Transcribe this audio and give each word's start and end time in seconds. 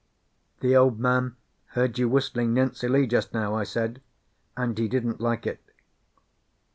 "The 0.61 0.75
Old 0.75 0.99
Man 0.99 1.35
heard 1.77 1.99
you 1.99 2.09
whistling 2.09 2.55
'Nancy 2.55 2.87
Lee,' 2.87 3.05
just 3.05 3.35
now," 3.35 3.53
I 3.53 3.63
said, 3.63 4.01
"and 4.57 4.75
he 4.75 4.87
didn't 4.87 5.21
like 5.21 5.45
it." 5.45 5.61